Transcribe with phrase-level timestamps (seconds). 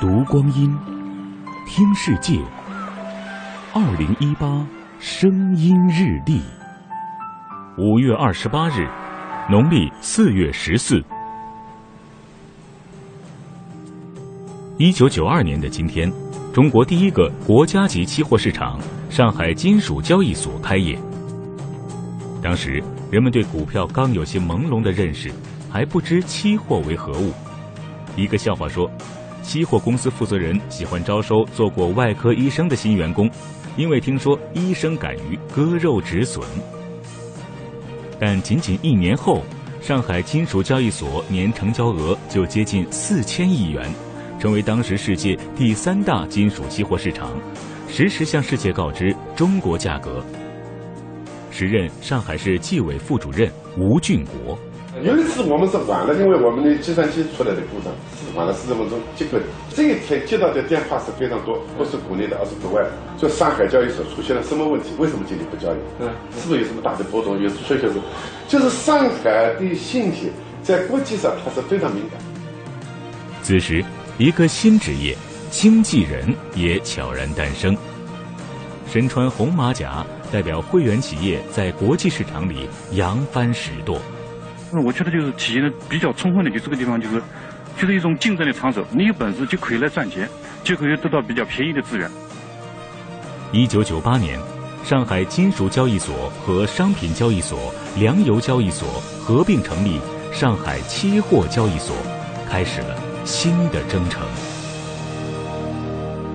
[0.00, 0.72] 读光阴，
[1.66, 2.40] 听世界。
[3.74, 4.64] 二零一八
[5.00, 6.40] 声音日历，
[7.76, 8.86] 五月二十八日，
[9.50, 11.02] 农历四月十四。
[14.76, 16.12] 一九九二年的今天，
[16.52, 18.78] 中国第一个国家级期货市场——
[19.10, 20.96] 上海金属交易所开业。
[22.40, 22.80] 当时，
[23.10, 25.32] 人们对股票刚有些朦胧的认识，
[25.68, 27.32] 还不知期货为何物。
[28.14, 28.88] 一个笑话说。
[29.42, 33.30] 期货公司负责人喜欢招收做过外科医生的新员工，
[33.76, 36.44] 因为听说医生敢于割肉止损。
[38.20, 39.42] 但仅仅一年后，
[39.80, 43.88] 上海金属交易所年成交额就接近四千亿元，
[44.38, 47.30] 成为当时世界第三大金属期货市场，
[47.88, 50.22] 实时向世界告知中国价格。
[51.50, 54.58] 时任上海市纪委副主任吴俊国。
[55.02, 57.92] 有一次我们是晚了，因为我们的计算机出来的故障，
[58.34, 58.98] 晚了四十分钟。
[59.14, 59.38] 结果
[59.74, 62.90] 这一天接到的电话是非常多，不是国内的，而是国外的。
[63.16, 64.90] 就上海交易所出现了什么问题？
[64.98, 65.78] 为什么今天不交易？
[66.00, 67.40] 嗯，是不是有什么大的波动？
[67.40, 67.94] 有确确实，
[68.48, 70.32] 就是上海的信息
[70.62, 72.18] 在国际上它是非常敏感。
[73.42, 73.84] 此时，
[74.18, 75.16] 一个新职业——
[75.50, 77.76] 经纪人也悄然诞生。
[78.90, 84.00] 身穿红马甲，代表会员企业在国际市场里扬帆驶舵。
[84.72, 87.22] 那我觉得就是体现的比较充分的，就这个地方就是，
[87.78, 88.86] 就是一种竞争的场所。
[88.90, 90.28] 你有本事就可以来赚钱，
[90.62, 92.10] 就可以得到比较便宜的资源。
[93.50, 94.38] 一九九八年，
[94.84, 99.98] 上海金属交易所和商品交易所、粮油交易所合并成立
[100.32, 101.96] 上海期货交易所，
[102.46, 102.94] 开始了
[103.24, 104.22] 新的征程。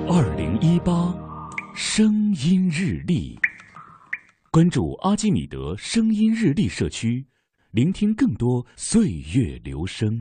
[0.09, 1.13] 二零一八，
[1.75, 3.37] 声音日历，
[4.49, 7.23] 关注阿基米德声音日历社区。
[7.73, 10.11] 聆听更多岁月流声。